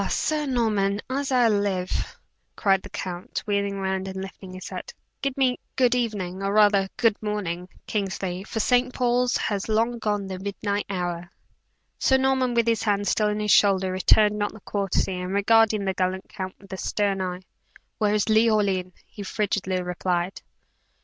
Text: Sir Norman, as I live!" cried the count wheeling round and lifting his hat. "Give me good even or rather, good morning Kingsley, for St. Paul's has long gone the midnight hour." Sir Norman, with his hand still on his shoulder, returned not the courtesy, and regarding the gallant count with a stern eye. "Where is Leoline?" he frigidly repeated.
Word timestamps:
Sir 0.09 0.47
Norman, 0.47 0.99
as 1.11 1.31
I 1.31 1.47
live!" 1.47 2.17
cried 2.55 2.81
the 2.81 2.89
count 2.89 3.43
wheeling 3.45 3.77
round 3.79 4.07
and 4.07 4.15
lifting 4.19 4.51
his 4.53 4.69
hat. 4.69 4.91
"Give 5.21 5.37
me 5.37 5.59
good 5.75 5.93
even 5.93 6.41
or 6.41 6.51
rather, 6.51 6.89
good 6.97 7.21
morning 7.21 7.69
Kingsley, 7.85 8.43
for 8.43 8.59
St. 8.59 8.91
Paul's 8.95 9.37
has 9.37 9.69
long 9.69 9.99
gone 9.99 10.25
the 10.25 10.39
midnight 10.39 10.85
hour." 10.89 11.29
Sir 11.99 12.17
Norman, 12.17 12.55
with 12.55 12.65
his 12.65 12.81
hand 12.81 13.07
still 13.07 13.27
on 13.27 13.39
his 13.41 13.51
shoulder, 13.51 13.91
returned 13.91 14.39
not 14.39 14.53
the 14.53 14.61
courtesy, 14.61 15.19
and 15.19 15.33
regarding 15.35 15.85
the 15.85 15.93
gallant 15.93 16.27
count 16.27 16.55
with 16.59 16.73
a 16.73 16.77
stern 16.77 17.21
eye. 17.21 17.41
"Where 17.99 18.15
is 18.15 18.27
Leoline?" 18.27 18.93
he 19.05 19.21
frigidly 19.21 19.83
repeated. 19.83 20.41